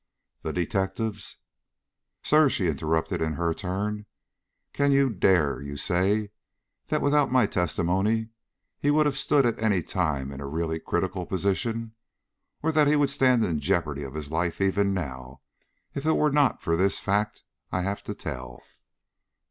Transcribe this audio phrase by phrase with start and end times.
[0.41, 1.37] The detectives"
[2.23, 4.07] "Sir," she interrupted in her turn,
[4.73, 6.31] "can you, dare you say,
[6.87, 8.29] that without my testimony
[8.79, 11.93] he would have stood at any time in a really critical position?
[12.63, 15.41] or that he would stand in jeopardy of his life even now,
[15.93, 18.59] if it were not for this fact I have to tell?"